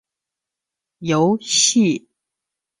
[0.97, 2.07] 游戏